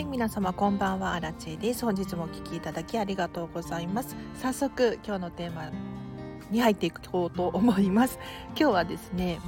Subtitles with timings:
[0.00, 1.12] はい皆様こんばんは。
[1.12, 1.84] アラチェです。
[1.84, 4.16] 本日もお聞きいただきありがとうございます。
[4.40, 5.70] 早速今日のテーマ
[6.50, 8.18] に入っていこうと思います。
[8.58, 9.38] 今日はですね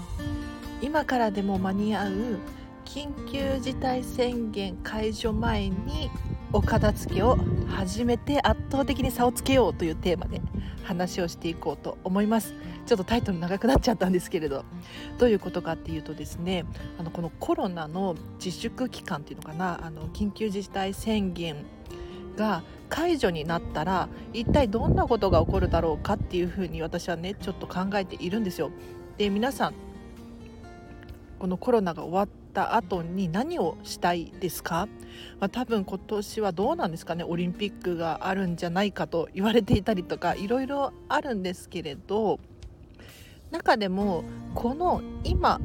[0.83, 2.12] 今からでも間に合う
[2.84, 6.11] 緊急事態宣言解除前に
[6.55, 7.39] お片付けを
[7.69, 10.43] 始めて圧倒的に差をつけようというテーマで
[10.84, 12.55] 話をしていこうと思います。
[12.84, 14.65] ちょっとタイトル長くなっちゃったんですけれど。
[15.19, 16.65] どういうことかっていうとですね
[16.98, 19.84] あのこのコロナの自粛期間っていうのかな。
[19.84, 21.56] あの緊急事態宣言
[22.37, 28.70] が解除になったら一体どんなことが起こるだろうかっていうふうに私はねちょっと考えているんですよ。
[29.16, 29.75] で皆さん
[31.39, 34.88] このコロナが終わった後に何をしたいですか、
[35.41, 37.25] まあ、多分今年はどうなんですかね？
[37.25, 42.38] オリンピックがあるんじゃないかと言われていたりとかいろいろあるんですけれど
[43.51, 45.61] 中でもこの今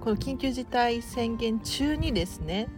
[0.00, 2.68] この緊急事態宣言中にですね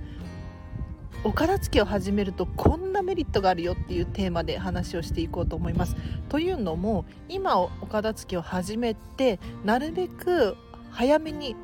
[1.24, 5.96] お片付けを始めるとこんなメリットがあるよっていうテーマで話をしていこうと思います。
[6.28, 10.56] というのも今お片付けを始めてなるべく
[10.90, 11.56] 早めに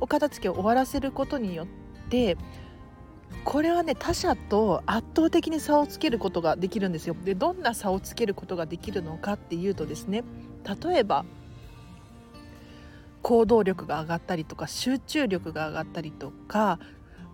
[0.00, 1.66] お片付けを終わらせることによっ
[2.08, 2.36] て
[3.44, 7.16] これはね他者と圧倒的に差をつけることができるんですよ。
[7.24, 10.24] でどんな差をつけることができるのかっていうとですね
[10.82, 11.24] 例えば
[13.22, 16.78] 行動力が上がったりとか集中力が上がったりとか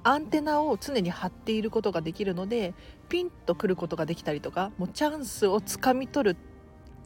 [0.03, 2.75] アンテナを常に張っていることができるので
[3.09, 6.37] ピンとくることができたりとかもうチャンスをつかみ取る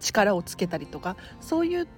[0.00, 1.88] 力をつけたりとかそういう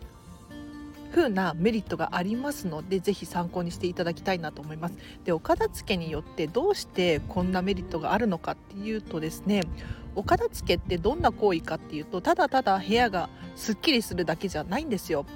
[1.15, 4.95] 風なメリットがありますのでぜひ参考にしていただきたいなと思います。
[5.25, 9.63] でお片付けによってどうしてこんなメリットがあるのかっていうとですね
[10.17, 15.27] お片付けってどんな行為かっていうとただただ部屋がすっきりするだけじゃないんですよ。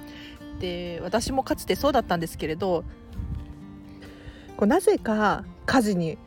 [0.59, 2.83] で私もかつてそうだったんですけれど
[4.57, 6.17] こうなぜか家事に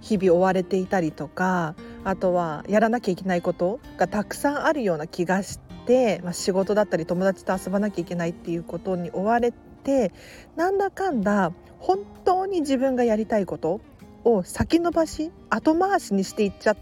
[0.00, 9.50] 日々追われていたりとかあとはやらなきゃいけないことがたくさんあるような気がして、でまあ、仕事だったり友達と遊ばなきゃいけないっていうことに追われ
[9.82, 10.12] て
[10.54, 13.80] なんだかんだ本当に自分がやりたいこと
[14.22, 16.76] を先延ばし後回しにしていっちゃ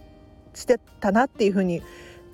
[0.52, 1.82] してたなっていうふうに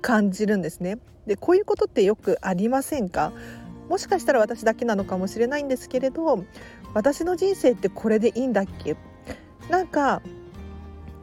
[0.01, 0.97] 感じるんですね。
[1.25, 3.31] でこういうことってよくありませんか？
[3.87, 6.43] もしかしたら私だけなのかもしれないんですけれど
[6.93, 8.97] 私の人生ってこれでいいんだっけ？
[9.69, 10.21] なんか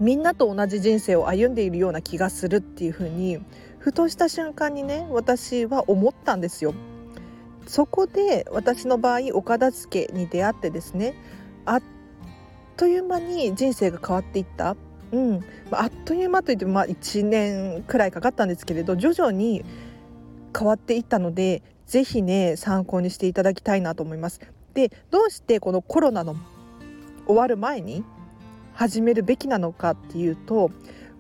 [0.01, 3.45] みんなと同じ人生を歩んでいるような気がするっていうふうに
[3.83, 6.73] ふとした瞬間にね私は思ったんですよ。
[7.67, 11.15] そこで私の場合お片付けに出会ってですね
[11.65, 11.83] あっ
[12.77, 14.77] という間に人生が変わっていった、
[15.11, 19.65] うんあっという間といってもまあ1年くらいかかったんですけれど徐々に
[20.57, 24.41] 変わっていったのでぜひね参考にしていただきたいなと思います。
[24.75, 26.37] でどうしてこのコロナの
[27.27, 28.05] 終わる前に
[28.75, 30.71] 始めるべきなのかっていうと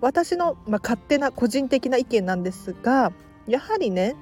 [0.03, 3.13] 私の、まあ、勝手な個人的な意見なんですが
[3.47, 4.17] やはりね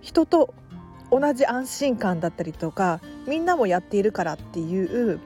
[0.00, 0.52] 人と
[1.10, 5.20] 同じ安心感だったりとかみんなもやっているからっていう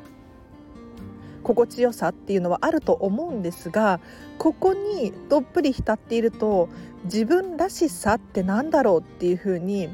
[1.42, 4.00] 心地よさっていうのはあると思うんですが
[4.38, 6.68] ここにどっぷり浸っていると
[7.04, 9.88] 自分らしさって何だろうっていうふうに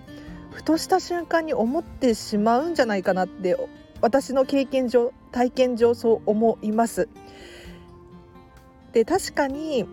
[0.50, 3.56] ふとした瞬間に思ってしまうんじゃないかなって
[4.00, 7.08] 私の経験上体験上そう思います。
[8.92, 9.84] で確かに、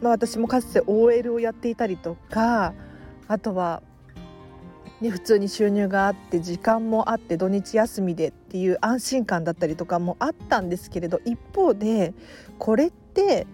[0.00, 2.74] まあ、私もかつて OL をやっていたりとか
[3.28, 3.82] あとは
[5.02, 12.14] ね、普通に収入があって時間もあって土日休みでっていう安心感だったりとかもあったんですけれど一方で
[12.60, 13.48] これって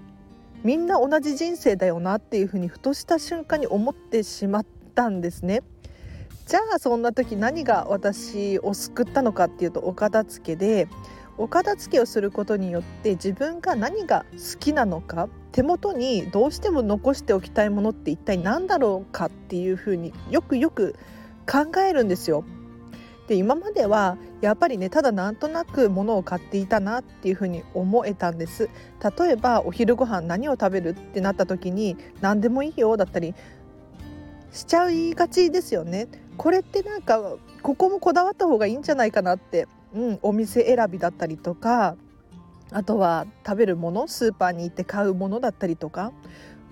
[0.63, 5.63] みんな同じ人生だよなっていうふうにふとした瞬間に思ってしまったんですね。
[6.47, 10.89] じゃあそんな時何が私を救ったのかっていうとお片付けで
[11.39, 20.97] お片付けをすることによって自分が何が好きなのか手元にどうしても残しておきたいものって一体何だろうかっていうふうによくよく
[21.51, 22.45] 考えるんですよ。
[23.29, 28.71] で今まではやっぱりねただなんとなく物を買っていたなっていうふうに思えたんです
[29.19, 33.35] 例えばお昼ご飯何を食べるってなった時に何でもいいよだったり
[34.51, 36.09] しちゃいがちですよね
[36.39, 41.97] これってなんかここもこだわった方がいいんじゃないかなって、うん、お店選びだったりとか
[42.71, 46.13] あとは食べるものスーパーに行って買うものだったりとか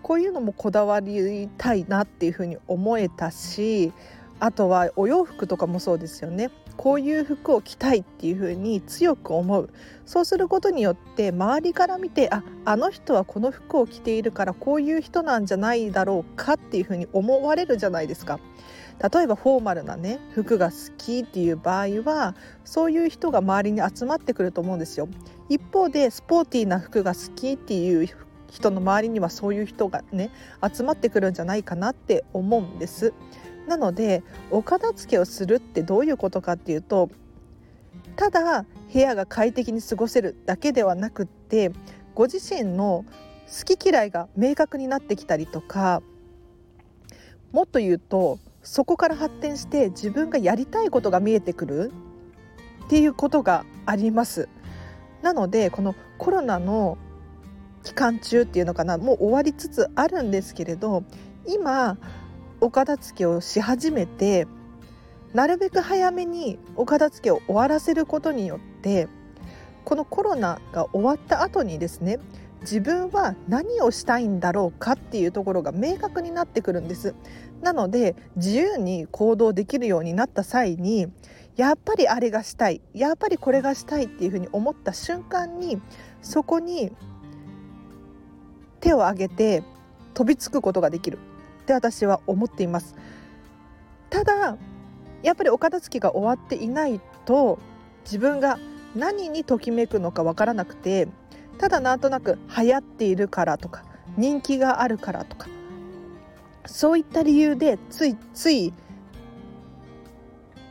[0.02, 3.92] こういうのもこだわりたいなっていうふうに思えたし
[4.38, 9.70] あとはお洋服とかもそうですよねこういう服を着たいっていうふうに強く思う
[10.04, 18.38] そうすることによって周りから見てああの人はこの服を着ているからこういう人なんじゃないだろうかっていうふうに思われるじゃないですか。
[19.02, 22.34] 例えばフォーマルなね服が好きっていう場合は
[22.64, 25.08] そういう人が周りに集まってくると思うんですよ。
[25.48, 28.08] 一方でスポーティーな服が好きっていう
[28.50, 30.30] 人の周りにはそういう人がね
[30.74, 33.12] 集まってくるんじゃないかなって思うんです。
[33.68, 37.10] なのでお片付けをするってどういうことかっていうと
[38.14, 41.72] ただ部屋が快適に過ごせるだけではなくって
[42.14, 43.04] ご自身の
[43.46, 46.02] 好き嫌いが明確になってきたりとか
[47.52, 51.92] もっと言うとそこから発展して自分がやりたいことが見えてくる
[52.86, 54.48] っていうことがあります。
[55.22, 56.98] なのでこのコロナの
[57.84, 61.04] 期間中っていうのかなもう終わりつつあるんですけれど
[61.46, 61.96] 今
[62.60, 64.46] お片付けをし始めて
[65.32, 69.08] なるべく早めにお片付けを終わらせることによって
[69.84, 72.18] このコロナが終わった後にですね
[72.66, 77.14] 自分は何をしたいんだろうかっていうところが明確になってくるんです。
[77.62, 81.06] なので自由に行動できるようになった際に
[81.54, 85.80] やっぱりあれがしたいやっぱりこれがしたいっていうふうに思った瞬間に
[86.22, 86.90] そこに
[88.80, 89.62] 手を挙げて
[90.12, 91.18] 飛びつくことができる。
[91.62, 92.96] って私は思っています。
[94.10, 94.56] ただ
[95.22, 97.58] やっぱりお片付けが終わっていないと
[98.04, 98.58] 自分が
[98.94, 101.08] 何にときめくのかわからなくて
[101.58, 103.84] ただなんとなく流行っているからとか
[104.16, 105.48] 人気があるからとか
[106.66, 108.72] そういった理由でついつい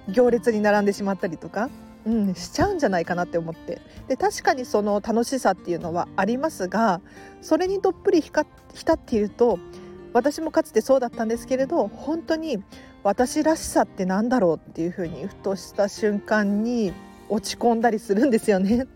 [0.09, 1.69] 行列に並んでしまったりとか、
[2.05, 7.01] うん、しちゃうんじゃないかなって思ってで確かにその楽しさっていうのはありますが
[7.41, 9.57] それにどっぷり浸っていると
[10.13, 12.63] 私もかつてそうだったんですけれど本当に
[13.03, 16.93] 私らしさって何だろうっていうふうにふとした瞬間に
[17.29, 18.87] 落ち込んだりするんですよね。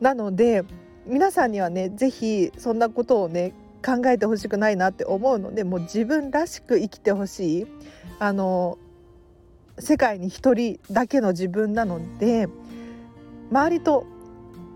[0.00, 0.64] なので
[1.06, 3.52] 皆さんにはね是非そんなことをね
[3.84, 7.66] 考えてほしくないなって思うのでもう自分らしく生きてほしい。
[8.18, 8.78] あの
[9.78, 12.48] 世界に一人だけの自分なので
[13.50, 14.06] 周りと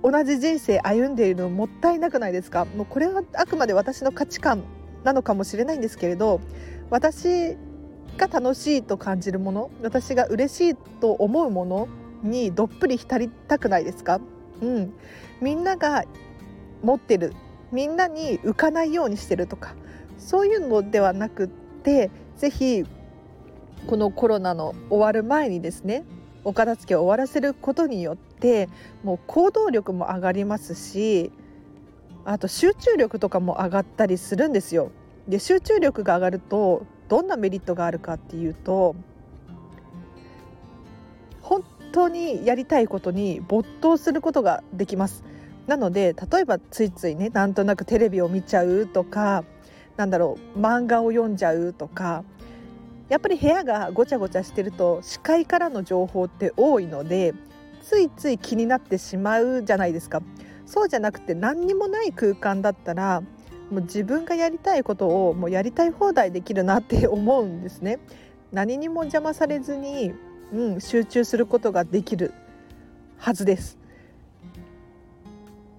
[0.03, 2.67] 同じ人生歩んでいるのもったいなくないですか？
[2.67, 4.63] もうこれはあくまで私の価値観
[5.03, 6.41] なのかもしれないんですけれど
[6.91, 7.57] 私
[8.19, 11.89] が楽しいと感じるもの私が嬉しいと思うもの
[12.23, 14.21] にどっぷり浸りたくないですか、
[14.61, 14.95] うん、
[15.41, 16.05] みんなが
[16.83, 17.35] 持ってる。
[17.73, 19.75] みんなに浮かないようにしてるとか。
[20.21, 22.85] そういうのではなくって是非
[23.87, 26.05] このコロナの終わる前にですね
[26.45, 28.69] お片付けを終わらせることによって
[29.03, 31.33] もう行動力も上がりますし
[32.25, 34.93] あと集中力とかも上がったりするんですよ。
[35.27, 38.95] で集中力が上がるとどんなメリットがあるかっていうと
[41.93, 45.25] 当にやりたいことに没頭することができます。
[45.67, 49.45] なので例えばついついねなんとなくテレビを見ちゃうとか
[49.97, 52.25] なんだろう漫画を読んじゃうとか
[53.09, 57.35] やっぱり部屋がごちゃごちゃしてると視界からの情報って多いので
[57.83, 60.23] ついつい気になってしまうじゃないですか。
[60.67, 63.23] そうじゃなくて何にもない空間だったら
[63.71, 67.99] もう自分がやりたいことをもうやりたい放題できるなって思うんですね。
[68.53, 70.13] 何にも邪魔されずに、
[70.53, 72.33] うん、集中することができる
[73.19, 73.79] はずです。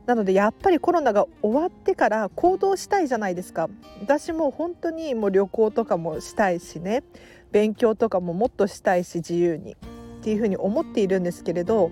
[0.06, 3.69] なのでやっぱりコロナが終わってから行動したいじゃないですか。
[4.01, 7.03] 私も本当にもう旅行とかもしたいしね。
[7.51, 9.75] 勉強とかももっとしたいし自由に。
[10.22, 11.89] っていうふうに思っているんですけれど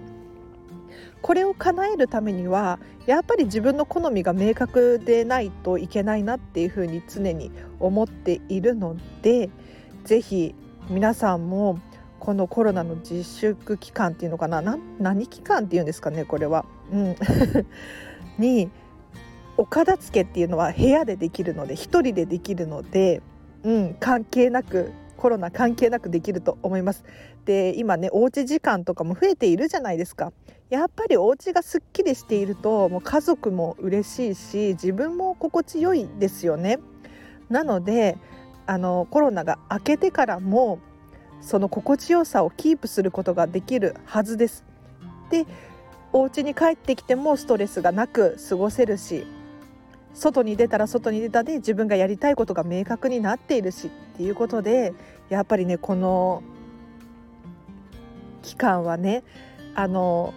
[1.22, 9.50] これを叶えるためにはやっぱり自分の好みが明確でないといけないなっていうふうに常に思っているので
[10.06, 10.56] 是非
[10.90, 11.80] 皆さんも
[12.20, 14.62] このコロナの自粛期間っていうのかな？
[15.00, 16.66] 何期間っていうんですかねこれは。
[16.92, 17.16] うん、
[18.38, 18.70] に
[19.58, 23.22] お片付けっていうのは部屋でできるので一人でできるので、
[23.64, 27.04] うん、関係なくコロナ関係なくできると思います。
[27.46, 30.32] で今ねおうち時間とかも増えているじゃないですか。
[30.70, 36.80] やっぱりお家がすっきりしているともう家族も嬉しいし自分も心地よいですよね。
[37.50, 38.18] なので
[38.66, 40.80] あのコロナが明けてからも
[41.42, 44.66] その心地よさをキープすることができるはずです。
[45.30, 45.46] で
[46.12, 49.26] お家に帰ってきてもストレスがなく過ごせるし
[50.14, 54.94] 外に出たら外に出たで自分がやりたいことが明確になっているしっていうことで
[55.30, 56.42] やっぱりねこの
[58.42, 59.24] 期間はね
[59.76, 60.34] あの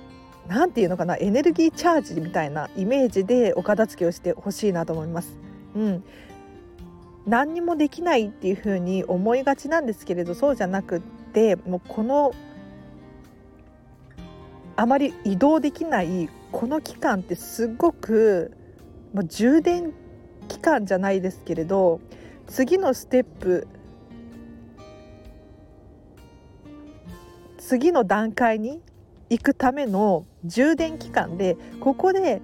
[0.46, 5.38] 何て言うのかなエネルギーチャージみたいなイメージでお片付けをしてほしいなと思います。
[5.74, 6.04] うん、
[7.26, 11.00] 何にもできないっていうふうに思いがちなんですけれどそうじゃなくっ
[11.32, 12.32] てもうこの
[14.76, 18.56] あまり移動できないこの期間ってすごく、
[19.14, 19.92] まあ、充電
[20.48, 22.00] 期間じゃないですけれど
[22.46, 23.68] 次のステップ
[27.58, 28.80] 次の段階に
[29.30, 32.42] 行くための充電期間でここで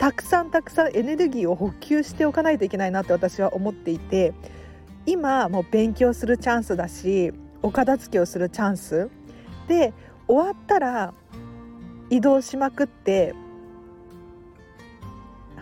[0.00, 4.32] たくさんたくさんエネルギーを補給しておかないといけないなって私は思っていて
[5.04, 9.10] 今もう勉強するチャンスだしお片付けをするチャンス。
[9.68, 9.92] で
[10.26, 11.12] 終わったら
[12.08, 13.34] 移動しまくって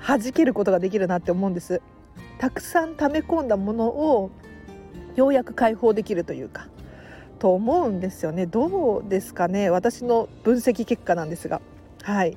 [0.07, 1.83] 弾けることができるなって思うんです。
[2.39, 4.31] たくさん溜め込んだものを
[5.17, 6.69] ようやく解放できるというか
[7.41, 8.47] と思うんですよね。
[8.47, 9.69] どうですかね。
[9.69, 11.61] 私の分析結果なんですが。
[12.03, 12.37] はい。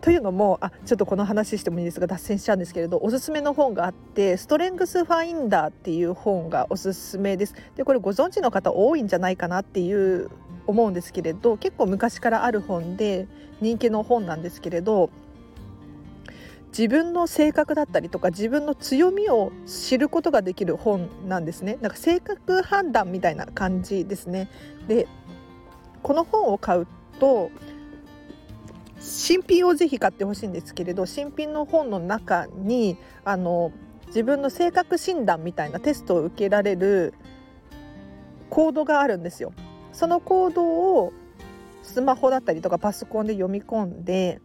[0.00, 7.54] というのもあちょっとこの話してもいいですが脱線しちゃうんですけれどおすすめの本があって「ストレングスファインダー」っていう本がおすすめです。
[7.76, 10.30] でこれご存知の方多いんじゃないかなっていう
[10.66, 13.26] 思うんですけれど結構昔からある本で
[13.60, 15.10] 人気の本なんですけれど
[16.68, 24.48] 自分の性格だったりとか自分の強みを知ることができる本なんですねなんか性格判断みたいな感じですね
[24.86, 25.08] で
[26.02, 26.86] この本を買う
[27.18, 27.50] と
[29.00, 33.72] 新品をぜひ買ってほしいんですけれど新品の本の中にあの
[34.08, 37.14] 自分の性格診断みたいなテストを受けられる
[38.50, 39.52] コードがあるんですよ。
[39.92, 41.12] そのコードを
[41.82, 44.40] スマホだったりとかパソコンで読み込んで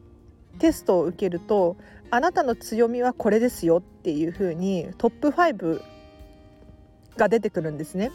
[0.60, 1.76] テストを受けると
[2.10, 5.82] あなたの強みはこれですよっていうふうにトップ5
[7.18, 8.12] が出てくるんですね。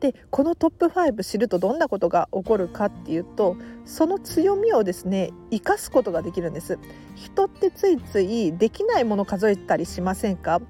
[0.00, 6.78] でこのトップ5知るとどんなことが起こるかっていうとその強みをですね生かすことができるんです。
[7.14, 10.60] 人ってついついできないもの数えたりしませんか？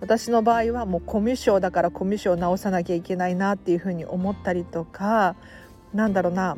[0.00, 5.36] 私の場合はもうコミュ障だからコミュ障を直さなきゃいけないなっていうふうに思ったりとか
[5.94, 6.56] なんだろうな。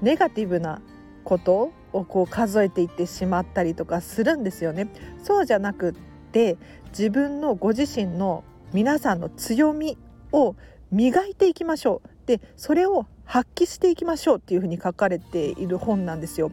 [0.00, 0.82] ネガティブな
[1.24, 4.88] ことをこう数えていってしまったりとかするんですよね。
[5.22, 5.94] そうじゃなく
[6.34, 6.56] て
[6.90, 9.96] 自分のご自身の皆さんの強み
[10.32, 10.56] を
[10.90, 16.50] 磨いていきましょうでそれを発揮していきましょうっていうふうに書かれている本なんですよ。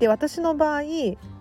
[0.00, 0.82] で私の場合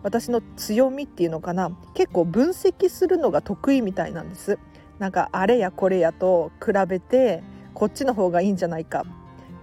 [0.01, 1.72] 私の強みっていうのかな？
[1.94, 4.60] 結構分析するのが得意みたいなんです。
[5.00, 9.03] なんかあれやこれやと比べてこっちの方がいいんじゃないか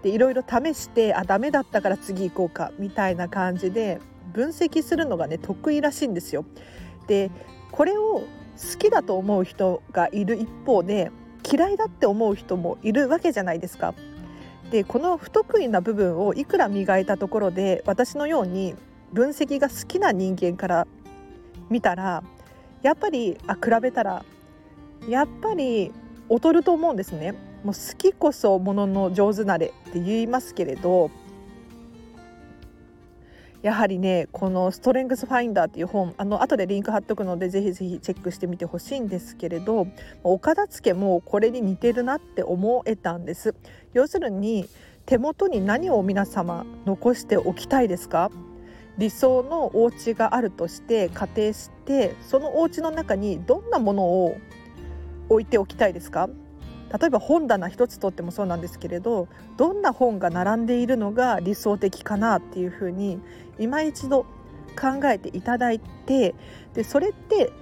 [0.03, 3.99] でいろいろ試してあダメだったから次行こうかみたいな感じで
[4.35, 6.45] 分析するのがね得意らしいんですよ。
[7.07, 7.31] で
[7.73, 11.11] これを好きだと思う人がいる一方で
[11.51, 13.95] 嫌いだって思う人もいるわけじゃないですか。
[14.71, 18.75] でこの不得意な部分をいくら磨いたところで私のように
[19.13, 20.87] 分析が好きな人間から
[21.69, 22.23] 見たら
[22.81, 24.25] やっぱりあ比べたら
[25.09, 25.93] やっぱり
[26.31, 27.33] 劣ると思うんですね。
[27.65, 31.11] もう好きこそものの上手なれって言いますけれど
[33.63, 39.87] やはりねこの「ストレングスファインダー」っていう本あの後でリンク貼っとくのでぜひぜひチェックしてみてほしいんですけれど
[40.25, 43.55] お片付けもこれに似てるなって思えたんです。
[43.93, 44.67] 要するに
[45.07, 48.31] 手元に何を皆様残しておきたいですか？
[48.99, 54.37] 理想のお家があるとして仮定してそのお家の中にどんなものを
[55.29, 56.29] 置いておきたいですか？
[57.01, 59.27] 例えば本棚一つとってもそうなんですけれど
[59.57, 63.19] どんな本が並んでいるのが理想的かなっていうふうに
[63.59, 64.25] 今一度
[64.79, 66.35] 考えていただいて
[66.75, 67.53] でそれって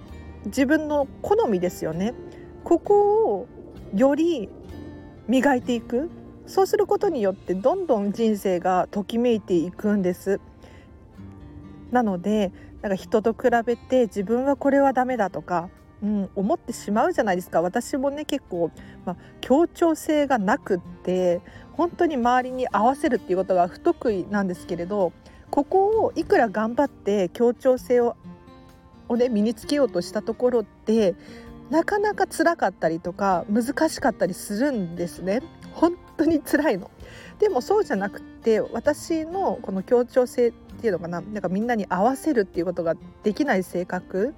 [0.46, 2.14] 自分の好みですよね。
[2.64, 3.46] ここを
[3.94, 4.48] より
[5.28, 6.10] 磨いていく
[6.46, 10.40] そうすることによってどんどん人生がときめいていくんです。
[11.90, 15.68] なのでなんか人と比べて自分はこれはダメだとか
[16.02, 18.70] うん、思ってしまうじゃないですか私もね結構、
[19.04, 21.40] まあ、協調性がなくって
[21.72, 25.12] 本当に周りに合わせるっていうことが不得意なんですけれど
[25.50, 28.16] ここをいくら頑張って協調性を
[29.08, 31.14] をね身につけようとしたところって
[31.68, 35.42] なかなか辛かったりとか難しかったりするんですね。
[35.72, 36.90] 本当に辛いの。
[37.38, 44.34] でもそうじゃなくて私のこの協調性っていうのかななんかみんなに合わせるっていうことができない性格。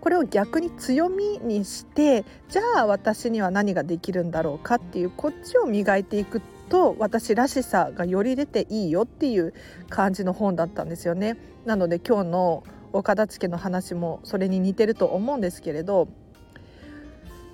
[0.00, 9.52] これを逆に強みにしてじゃあ私には何ができるんだろうかっていうこっちを磨いていくってと私らしさがより出ていいよっていう
[9.90, 11.36] 感じの本だったんですよね。
[11.66, 12.64] なので今日の
[12.94, 16.08] お片付けの話もそれに似てると思うんですけれど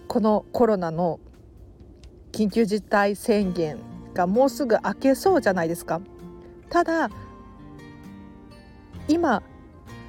[0.06, 1.18] このコロナの
[2.30, 3.78] 緊急事態宣言
[4.14, 6.00] がもうすぐ明けそうじゃないですか。
[6.70, 7.10] ただ
[9.08, 9.42] 今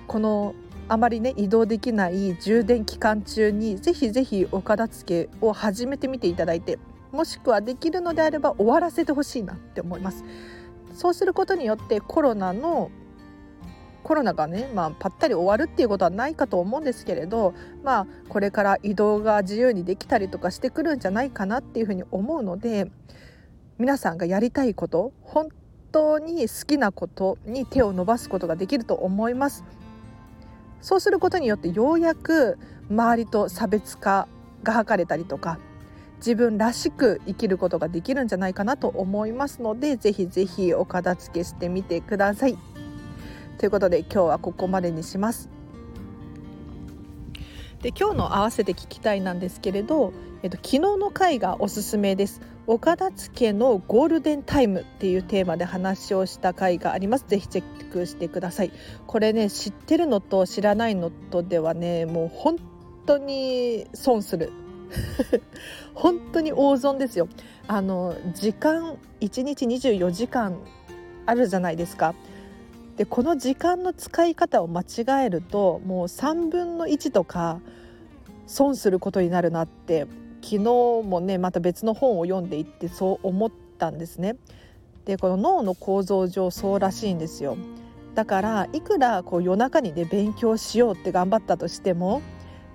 [0.06, 0.54] この
[0.88, 6.78] あまりね移動できない充電期間中にぜひぜひお片付けを始めてみていただいて
[7.12, 10.24] もしくはできるのであれば終わらせてほしいなって思います
[10.94, 12.92] そうすることによってコロナの
[14.04, 22.90] コロナがね、まあ、ぱったり終わるっていうことはないかと思うんですけれど、まあ、これから移動が自由にできたりとかしてくるんじゃないかなっていうふうに思うので
[23.78, 25.50] 皆さんがやりたいこと本
[25.92, 29.64] 当に好きなことに手を伸ばすことができると思います。
[30.82, 32.58] そうすることによってようやく
[32.90, 34.28] 周りと差別化
[34.64, 35.60] が図れたりとか
[36.20, 42.58] 自分らしく生きることができるんじゃないかなと思いますのでぜひぜひお片付けしてみてください。
[43.58, 45.50] ということで今日はここまでにします。
[47.82, 50.12] で今日の合わせて聞きたいなんですけれど、
[50.44, 52.42] えっと、昨日の回がおすすめです。
[52.68, 57.26] お片付けのゴールデンタイムっていうテーマで話をした回があります。
[57.28, 58.72] ぜひチェックしてください。
[59.08, 62.58] これね知ってるのと知らないのとではねもう本
[63.06, 64.52] 当に損する
[65.94, 67.28] 本当に大損ですよ
[67.68, 70.58] あの時間1日24時間
[71.26, 72.16] あるじゃないですか
[72.98, 77.60] でこの時間の使い方を間違えるともう3分の1とか
[78.46, 80.08] 損することになるなって
[80.42, 80.60] 昨日
[81.04, 84.36] もねまた別の本を読んでいってそう思ったんですね。
[85.06, 87.58] でこの脳の構造上そうらしいんですよ。
[88.16, 92.22] だからいくらこう夜中にね勉強しようって頑張ったとしても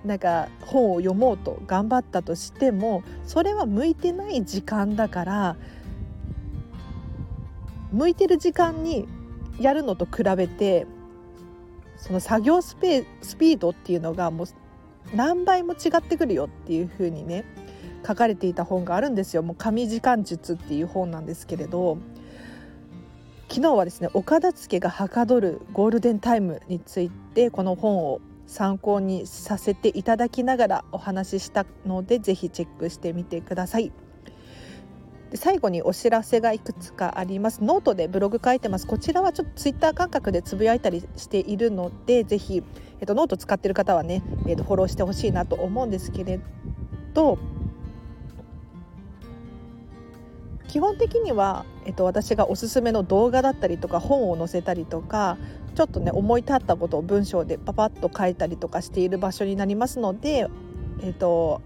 [0.05, 5.55] なんか本を読もうと頑張ったとしてもそれは向いてない時間だから
[7.91, 9.07] 向いてる時間に
[9.59, 10.85] やるのと比べて
[11.97, 14.47] その作業スペスピードっていうのがもう
[15.15, 17.45] 何倍も違ってくるよっていう風にね
[18.05, 19.41] 書かれていた本があるんですよ。
[19.41, 21.97] もう神時間術っていう本なんですけれど
[23.49, 33.91] 昨日はですねお片付けがはかどるゴールデンタイムについてこの本を参考にさせていただきながらお話ししたのでぜひチェックしてみてください。
[35.31, 42.63] で最後にお知らせがいくつかありますノートでブログ書いてますこちらはちょっとツイッター感覚でつぶやいたりしているのでぜひ、
[42.99, 46.39] えっと、ノート使ってる方はね、えっと、フォローしてほしいなと思うんですけれ
[47.13, 47.39] ど
[50.67, 55.37] 基本的には、えっと、私がおすすめの動画だったりとか本を載せたりとか
[55.75, 60.47] ちょっとね思い立ったことを文章でパパッと書いたりとかしている場所になりますので、
[61.01, 61.61] えーと、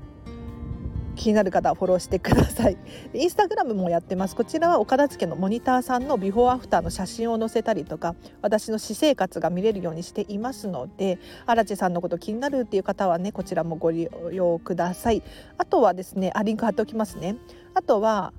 [1.15, 2.77] 気になる方はフォローしてください。
[3.13, 4.35] インスタグラムもやってます。
[4.35, 15.21] こちらはお片付けのモニターさんのビフォーアフターの写真を載せたりとか、私の私生活が見れるようにしていますので、荒地さんのこと気になるっていう方はね、こちらもご利用ください。
[15.57, 17.35] あとはですね、あリンク貼っておきますね。
[17.73, 18.33] あとは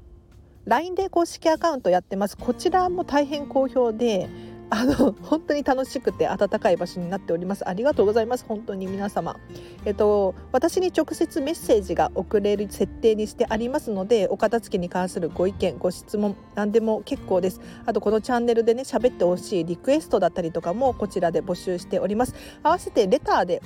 [0.66, 2.36] LINE で公式アカウントやってます。
[2.36, 4.28] こちらも大変好評で。
[4.72, 9.36] あの本当に楽しくて温かい場所になっておりますありがとうございます本当に皆様
[9.84, 23.62] えっと私に直接メッセージが送れる設定にしてありますのでお片付けに関するご意見ご質問何でも結構ですあとこのチャンネルでね喋ってほしいリクエストだったりとかもこちらで募集しております合わせてレターで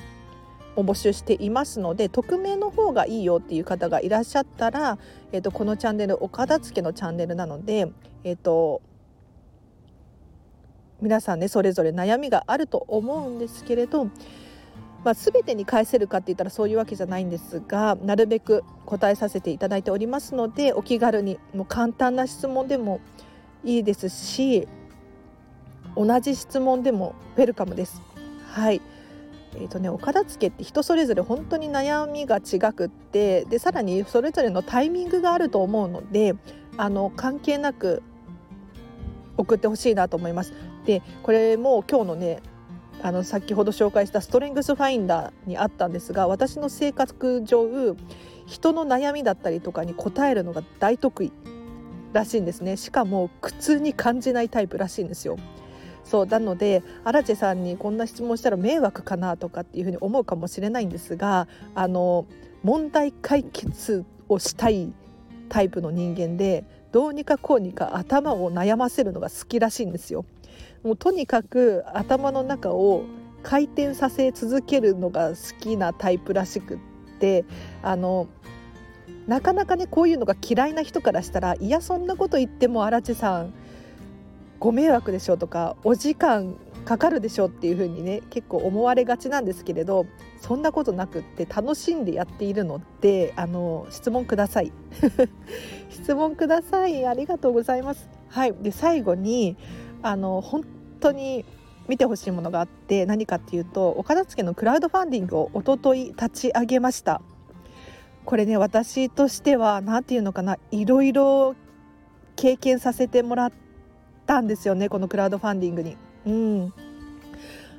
[0.77, 4.99] を募集していますので匿名の方がいいよっていう方がいらっしゃったら、
[5.33, 7.89] えーと、このチャンネルお片付けのチャンネルなので、
[8.25, 8.83] えーと
[11.05, 14.07] 皆さんねそれぞれ悩みがあると思うんですけれど、
[15.05, 23.01] まあ、全てに返せるかって言ったらそういうわけじゃないんですがなるべく答えさせていただいておりますのでお気軽にもう簡単な質問でも
[23.65, 24.67] いいですし
[25.95, 28.01] 同じ質問でもウェルカムです。
[28.49, 28.81] はい
[29.57, 36.35] えーとね、お片付けって人それぞれ本当に悩みが違くってでさらにそれぞれのタイミングがあると思うので
[36.77, 38.03] あの関係なく
[39.37, 40.53] 送ってほしいなと思います。
[40.87, 42.41] でこれも今日のね
[43.03, 47.97] あの先ほど紹介したストレングスファインダーにあったんですが私の性格上
[48.47, 51.33] 人の悩みだったりとかに答えるのが大得意
[52.13, 55.37] らしいんですねしかも苦痛に感じないタイプらしいんですよ。
[56.05, 62.27] そうなので荒地さんにこんな質問したら迷惑かなとかっていうふうに思うかもしれないんですがあの
[62.63, 64.93] 問題解決をしたい
[65.49, 70.25] タイプの人間でどうにかこうにか頭を悩ませるのが好きらしいんですよ。
[70.83, 73.05] もうとにかく頭の中を
[73.43, 76.79] 回転させ続けるのが好きなタイプらしくっ
[77.19, 77.45] て
[77.83, 78.29] あの
[79.27, 83.55] なかなかねこういうのが嫌いな人からしたらいやそんなこと言っても荒地さん
[84.61, 90.07] ご迷惑でしょうとかお時間かかるでしょうっていう風にね結構思われがちなんですけれど
[90.41, 94.73] そんなことなくって楽しんでやっているのであの質問ください。
[95.89, 97.07] 質問ください。
[97.07, 98.09] ありがとうございます。
[98.29, 98.55] はい。
[98.61, 99.57] で最後に
[100.03, 100.65] あの本
[101.01, 101.47] 当に
[101.89, 107.23] 見てほしいものがあって何かっていうと岡田付のクラウドファンディングをおととい立ち上げました。
[108.27, 111.55] これね私としては何て言うのかないろいろ
[112.37, 113.53] 経験させてもらっ
[114.27, 115.97] たんですよねこのクラウドファンディングに。
[116.27, 116.73] うん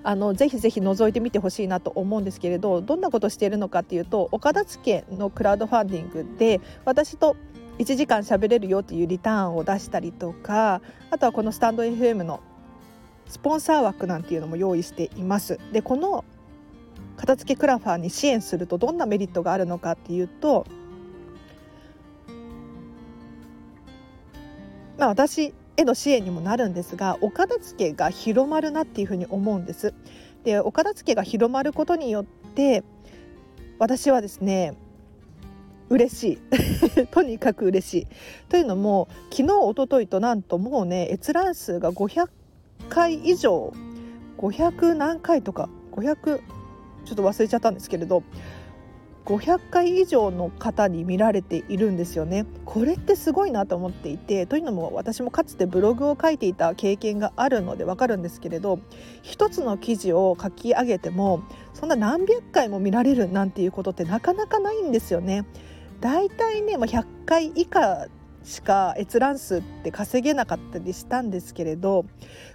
[0.07, 7.35] あのぜひぜひ覗いてみてほしいなと思うんですけれどどんなことしているのかっていうと岡田付のクラウドファンディングで私と
[7.79, 12.39] 1時間喋れるよっていうリターンを出したりとかあとはこのスタンド FM の
[13.27, 15.59] スポンサー枠なんていうのも用意しています。
[15.73, 16.23] でこの
[17.17, 20.67] 片付けクラファーに支援するとどんなメリットがあるのかっていうと
[24.99, 29.93] まあ私への支援にもなるんですがお片付けが広まるなっていうふうに思うんです。
[30.43, 32.83] でお片付けが広まることによって
[33.79, 34.75] 私はですね
[35.89, 38.07] 嬉しい とにかく嬉しい
[38.49, 42.27] というのも昨日おとといとなんともうね閲覧数が500
[42.89, 43.73] 回以上
[44.37, 46.39] 500何回とか500
[47.05, 48.23] ちょっと忘れちゃったんですけれど
[49.25, 58.79] 500回以上の方に見られているんですよねこれってすごいなと思っていてというのも私もかつてブログを書いていた経験があるのでわかるんですけれど
[59.23, 65.45] 一つの記事を書き上げてもそんな何百回も見られるなんていうことってなかなかないんですよね。
[66.01, 68.07] だいたいね、まあ、100回以下
[68.45, 72.05] しか閲覧数って稼げなかったりしたんですけれど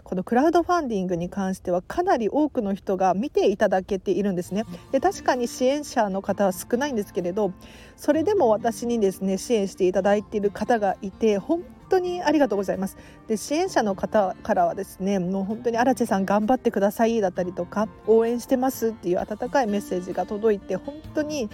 [0.05, 4.65] このクラウドファンディングに関してはかなり多くの人が見ていただけているんですね。
[4.93, 7.53] で確かに支援者の方は少ないんですけれど
[7.97, 12.97] それでも私にですね支援していただいている方がいて本当にありがとうございます。
[13.27, 21.51] で支援者の方からはですねもう本当に荒地さん頑張ってくださいだったりとか応援してますっていう温かいメッセージが届いて本当に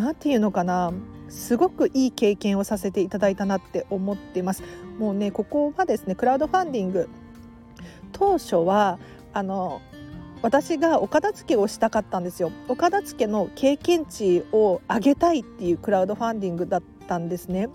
[0.00, 0.92] 何て言うのかな。
[1.28, 4.64] すごくいい経験をさせていただいたなって思ってます。
[4.98, 7.08] もうねここはですねクラウドファンディング。
[8.12, 8.98] 当初は
[9.32, 9.80] あの
[10.42, 12.50] 私がお片付けをしたかったんですよ。
[12.68, 17.68] お片付けの経験値を上げたいっていうクラウドファンディングだったんですね。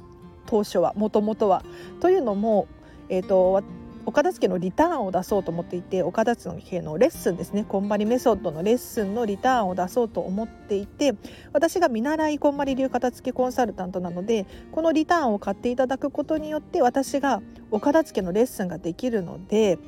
[0.47, 1.63] 当初はもともとは。
[2.01, 2.67] というのも、
[3.09, 3.61] えーと、
[4.07, 11.15] お片付けのリターンを出そうと思っていてお片付けのレッスンですねこんまりメソッドのレッスンのリターンを出そうと思っていて
[11.53, 17.41] 私が見習いこんまり流片付けコンサルタントなのでこのリターンを買っていただくことによって私が
[17.71, 19.79] お片付けのレッスンができるので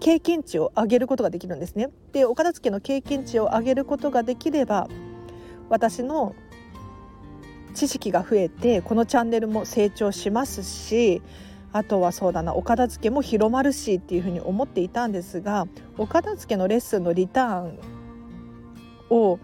[0.00, 1.88] 経験値を上げることができるんですね。
[2.12, 4.88] でお片付けの経験値を上げることができれば
[5.68, 6.34] 私の
[7.74, 11.22] 知識が増えてこのチャンネルも成長しますし
[11.76, 15.66] あとはそうだなお片付けも広まるしっていうふうに思っていたんですが
[15.98, 17.78] お片付けのレッスンのリターン
[19.10, 19.38] を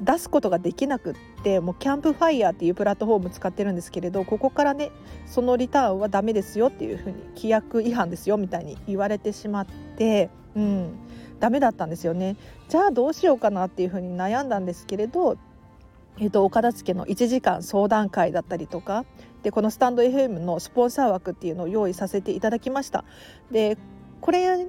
[0.00, 4.90] 出すことができなくってもうキャンプファイヤーっていうプラットフォーム使ってるんですけれどここからね
[5.26, 10.98] そのリターンはダメですよっていうふうに規約違反ですよみたいに言われてしまってうん
[11.38, 12.36] ダメだったんですよね。
[12.68, 15.36] じゃあどうしようかなっていうふうに悩んだんですけれど
[16.18, 19.04] えーと、岡田付けの1時間相談会だったりとか
[19.42, 23.04] でこのスタンド FM のスポンサー枠っていうのを用意させていただきました。
[23.50, 23.76] で
[24.20, 24.68] これ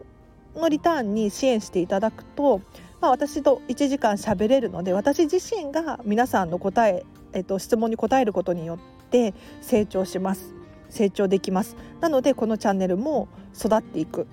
[0.56, 2.62] のリターンに支援していただくと、
[3.02, 10.54] まあ、私と1時間喋れるので私自身が皆さんの答え、えーと、質問に答えることによって成長します。
[10.90, 11.76] 成長できます。
[12.02, 14.28] なのでこのチャンネルも育っていく。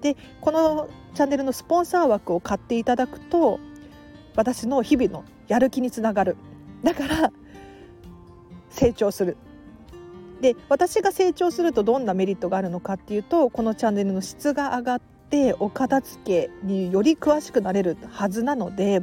[0.00, 3.60] でこのチャンネルのスポンサー枠を買っていただくと
[4.34, 6.36] 私の日々のやる気につながる。
[6.82, 7.32] だから
[8.70, 9.36] 成長する。
[10.42, 15.00] で私が成長するとどんなメリットがあるのかっていうとこのチャンネルの質が上がっ
[15.30, 19.02] てお片付けにより詳しくなれるはずなので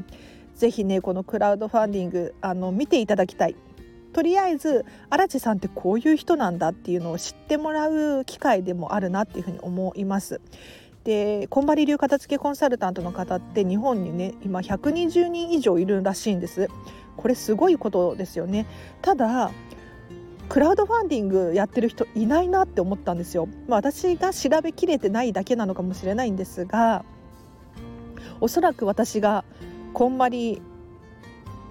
[0.53, 3.55] ぜひねこのクラウドファンディングあの見ていただきたい。
[4.11, 10.41] とりあえず荒地さんってこういう人なんだっていうのを知ってもらう機会でもあるなっていうふうに思います。
[11.03, 16.67] でこんまり流片付けコンサルタントの方って日本にね今120人以上いるらしいんです。
[17.15, 18.65] これすごいことですよね。
[19.01, 19.51] ただ
[20.49, 27.05] クラウドファンディングやってる人いないなって思ったんですよ、まあ、私が調べきれてないだけなのかもしれないんですが
[28.41, 29.45] おそらく私が
[29.93, 30.61] こんまり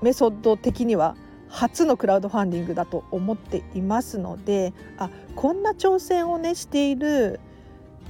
[0.00, 1.16] メソッド的には
[1.48, 7.40] 初のクラウドファンディングだと思っていますのであこんな挑戦をねしている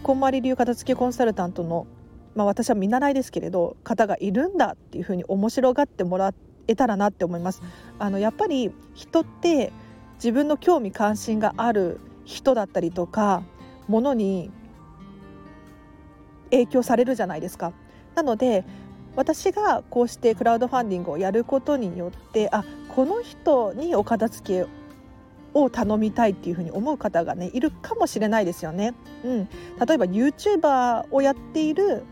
[0.02, 1.86] こんまり流片付けコンサルタントの、
[2.34, 6.34] まあ、私は見習いですけれど方がいるんだっていうふうに面白がってもら
[6.66, 7.62] えたらなって思います。
[7.98, 9.72] あのやっぱり人って
[10.18, 13.42] 自分の興味関心がある人だったりとか
[13.86, 14.50] ものに
[16.50, 17.72] 影響されるじゃないですか。
[18.14, 18.64] なので
[19.16, 24.66] 私がこうしてクラウドファンディングをやることによってあこの人にお片付け
[25.54, 28.94] を頼みたいっていうふうに思う方がねいるかもしれないですよね。
[29.24, 32.04] うん、例えば YouTuber をやっている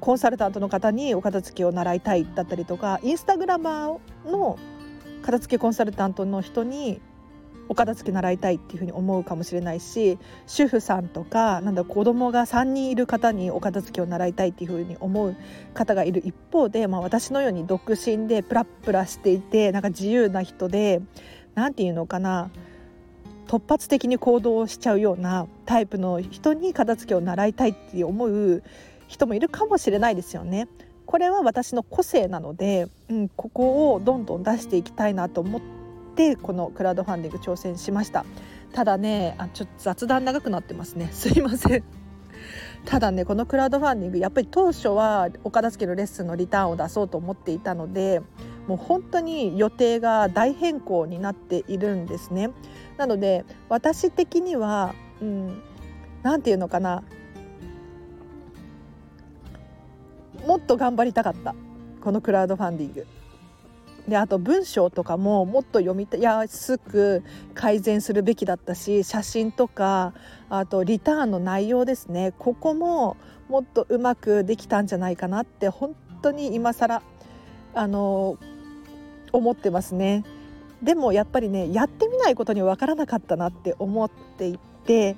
[0.00, 4.58] コンサルタントの方にお片付けを習いたいだったりとかインスタグラマーの
[5.22, 7.00] 片付けコンサルタントの人に
[7.68, 15.36] お片付け習いたいっていうふうに思うかもしれないし主婦さんとかなんだ子供が3人いる方にお片付けを習いたいっていうふうに思う
[15.74, 21.00] 方がいる一方で、まあ、私のように独身でプラプラしていてなんか自由な人で
[21.54, 22.50] 何て言うのかな
[23.46, 28.62] 突発的に行動しちゃうようなタイプの人に片付けを習いたいって思う
[29.06, 30.68] 人もいるかもしれないですよね。
[31.06, 35.75] これは私の個性なので、うん、ここをどんどん出していきたいなと思って
[36.36, 38.24] このクラウドファンディング挑戦しました。
[38.72, 41.10] ただねあちょっと雑談長くなってますね。
[41.14, 41.84] すいません。
[42.84, 48.22] ただねこのクラウドファンディングやっぱり当初はお片付けのレッスンのリターンを出そうと思っていたので
[48.66, 52.50] もう本当に予定が大変更になっているんですね。
[52.96, 55.62] なので私的にはうん
[56.22, 57.02] 何て言うのかな。
[60.46, 61.54] もっと頑張りたかった。
[62.00, 63.06] このクラウドファンディング。
[64.08, 70.14] であと文章とかももっと読みやすく改善するべきだったし写真とか
[70.48, 73.16] あとリターンの内容ですねここも
[73.48, 77.02] もっとうまくできたんじゃないかなって本当に今更
[77.74, 78.38] あの
[79.32, 80.24] 思ってますね。
[80.82, 85.16] でもやっぱりねやってみないことに分からなかったなって思っていて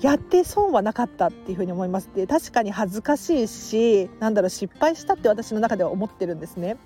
[0.00, 6.76] やって損はなかったっていうふうに思いますで確かに恥ずかしいしなんだろう失敗したって私の中では思ってるんですね。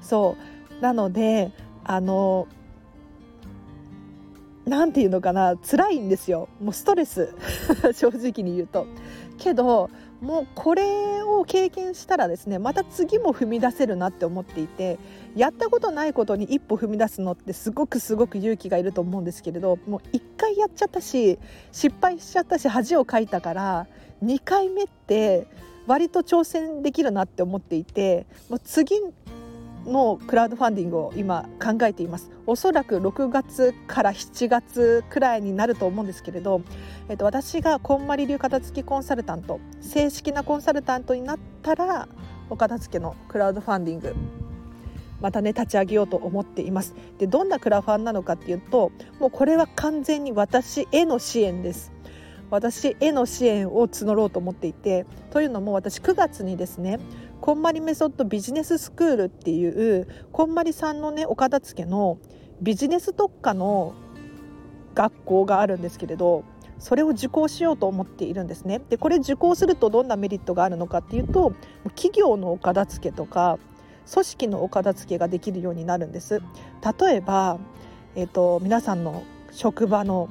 [0.00, 1.52] そうなので
[1.84, 2.48] あの
[4.66, 7.34] なんていうのかな辛いんですよもうストレス
[7.94, 8.86] 正直に言うと。
[9.38, 9.90] けど
[10.20, 14.98] もうこれを経験したらですねまた次も踏み出せるなって思っていて
[15.34, 21.38] やったことないことに一歩踏み出すのってすごくすごく勇気がいると思うんですけれどもう1回やっちゃったし
[21.72, 23.86] 失敗しちゃったし恥をかいたから
[24.22, 25.46] 2回目って
[25.86, 29.00] 割と挑戦できるなって思っていてもう次
[29.86, 32.30] のクラウドファンディングを今考えています。
[32.46, 36.62] おそらく6月から7月くらいになると思うんですけれど、
[37.08, 42.08] えっと、私がこんまり流片付きコンサルタント正式なコンサルタントになったら
[42.48, 44.16] お片付けのクラウドファンディング
[45.20, 46.94] またね立ち上げようと思っています。
[47.18, 51.92] でどんなクラファンなのかっていうともうこれは完全に私への支援です。
[52.50, 56.98] 私への支援を募ろうと思っていてというのも私9月にですね
[57.50, 62.18] こんまりメソッドビジネススクールっていうこんまりさんのねお片付けの
[62.62, 63.92] ビジネス特化の
[64.94, 66.44] 学校があるんですけれど
[66.78, 68.80] それを受講しようと思っているんですね。
[68.88, 71.52] でこれ受講するとどんなメリットがあるのかっていうと
[71.96, 73.58] 企業のお片付けとか
[74.08, 76.40] 組織のお片付けができるようになるんです。
[77.00, 77.58] 例えば、
[78.14, 80.28] えーと、皆さんの職場の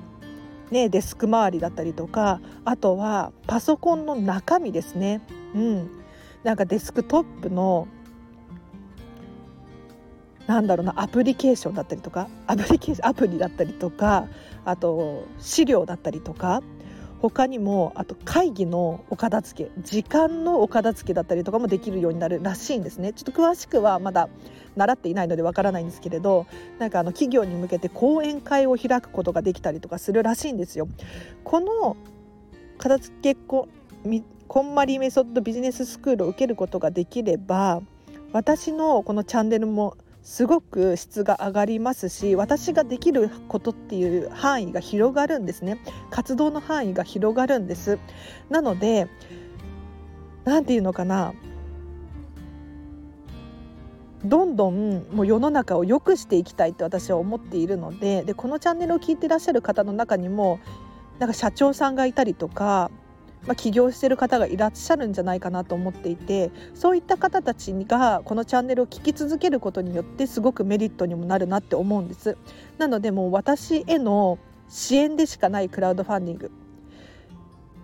[0.71, 5.19] ね、デスク周りだったりとかあとはパソコンの中身ですね、
[5.53, 5.99] うん、
[6.43, 7.88] なんかデスクトップの
[10.47, 14.28] なんだろうなアプリケーションだったりとかアプリケーションアプリだったりとか
[14.65, 16.63] あと資料だったりとか
[17.21, 24.30] 他にもあと会議のお片付け時間のお片付けだったりとかもできるようになるらしいんですねちょっと詳しくはまだ
[24.75, 26.47] 習っていないのでわからないんですけれど
[26.80, 30.88] なんかあの企業に向けて講演会を開くことができたりとかするらしいんですよ。
[31.43, 31.97] この
[32.78, 33.36] 片付け
[34.49, 37.83] こんまりメソッドビジネススクールを受けることができれば
[38.33, 45.79] 私のこのチャンネルもすごく質が上がりますし私ができることっていう範囲が広がるんですね。
[46.09, 47.99] 活動の範囲が広がるんです。
[48.49, 49.07] なので
[50.45, 51.33] 何て言うのかな。
[54.25, 60.59] どんどんもう世の中を良くしていきたいって私は思っているのででこのチャンネルを聞いてらっしゃる方の中にも
[61.19, 62.89] なんか社長さんがいたりとか
[63.47, 72.38] まあ、起業してる方がいらっしゃるんじゃないかなと思っていてそういった方たちがこのチャンネルを聞き続けることによってすごくメリットにもなるなって思うんです。
[72.78, 76.52] なのでもう私への支援でしかないクラウドファンディング。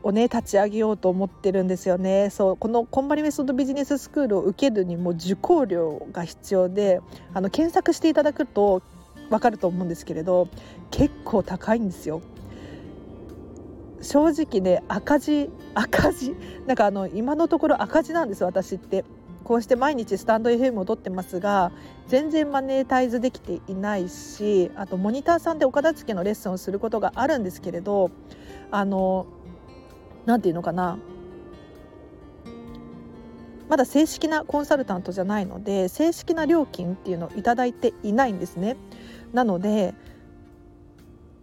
[0.06, 2.30] をね立ち上げようと思ってるんですよね。
[2.30, 7.02] そうこのコンバリメソッドビジネススクールを受けるにも受講料が必要で
[7.34, 8.84] あの検索していただくと
[9.32, 10.48] 分かると思うんですけれど
[10.91, 12.22] 結構高いんですよ。
[14.06, 16.36] 正直ね赤字赤字。
[16.68, 19.04] なんかあの今のところ赤字なんです私って。
[19.44, 21.72] こうして毎日スタンド FM を撮ってますが
[22.08, 28.10] 全然マネタイズできていないしあとモニターさんでお片付けのレッスンをすることがあるんですけれど
[28.72, 29.28] あの
[30.26, 30.98] 何て言うのかな。
[33.70, 38.78] まだ正式なコンサルタントじゃないので正式な料金っていうのを頂いていないんですね。
[39.32, 39.94] なので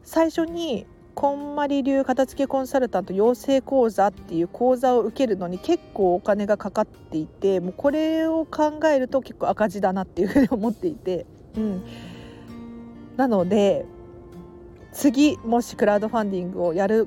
[0.02, 11.84] 最初にこんまり流片付けコンサルタント養成講座っていう講座を受けるのに結構お金がかかっていてもうこれを考えると結構赤字だなっていうふうに思っていて、うん、
[13.16, 13.84] なので
[14.92, 17.06] 次もしクラウドファンディングをやる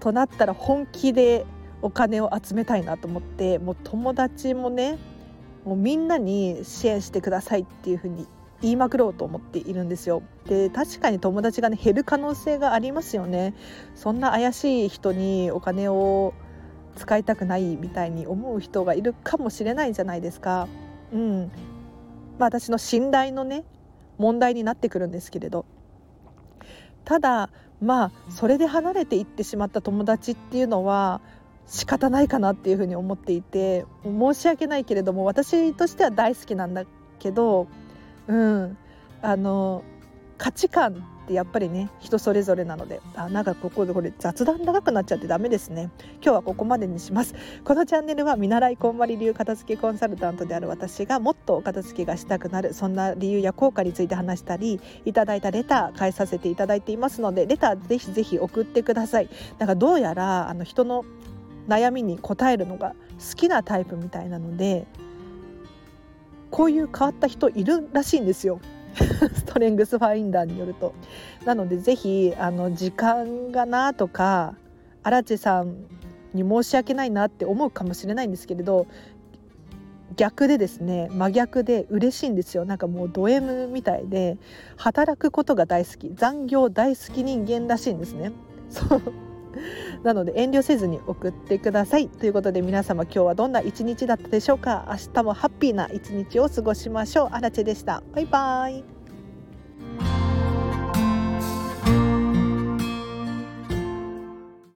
[0.00, 1.44] となったら本気で
[1.82, 4.98] お金を集めたいなと思ってもう友達もね
[5.64, 8.26] もうみんなに支援してくださいっていうふうに
[8.62, 10.22] 言いまくろうと思っているんですよ。
[10.46, 13.54] で確かに友達がね減る可能性がありますよね。
[13.94, 16.32] そんな怪しい人にお金を
[16.96, 20.68] 使いたくないみたいに思う人がいるかもしれないじゃないですか。
[21.12, 21.50] うん。
[22.38, 23.64] まあ私の信頼のね
[24.16, 25.66] 問題になってくるんですけれど。
[27.04, 31.20] ただまあそれで離れていってしまった友達っていうのは
[31.66, 36.84] 仕方ないかなっていうふうに思っていて申し訳ないけれども私としては大好きなんだ
[37.18, 37.66] けど
[38.28, 38.76] うん。
[39.22, 39.84] あの
[40.36, 45.90] 価値観ってやっぱりね人それぞれなのであなんかここでこれ雑談長くなっちゃってダメですね。
[46.14, 47.36] 今日はここまでにします。
[47.62, 59.28] このチャンネルは見習いこんまり流片付けコンサルタントである私がもっとお片付けがしたくなるそんな理由や効果について話したりいただいたレター返させていただいていますのでレターぜひぜひ送ってください。
[59.60, 61.04] なんかどうやらあの人の
[61.68, 62.96] 悩みに答えるのが
[63.30, 64.88] 好きなタイプみたいなので
[66.52, 68.60] こういう変わった人いるらしいんですよ
[68.94, 70.92] ストレングスファインダーによると。
[71.46, 74.54] なのでぜひあの時間がなとか
[75.02, 75.86] 荒地さん
[76.34, 78.86] に申し訳ないなって思うかもしれないんですけれど
[80.16, 84.36] 逆でですね真逆で嬉しいんですよなんかもうド M みたいで
[84.76, 88.30] 働くことが大好き残業大好き人間らしいんですね。
[88.68, 89.31] そう
[90.02, 92.08] なので遠慮せずに送ってください。
[92.08, 94.86] ということで皆様今日はどんな一日だったでしょうか？
[94.90, 97.28] 明日もハッピーな一日を過ごしましょう。
[97.32, 98.02] あらでした。
[98.14, 100.21] バイバイ。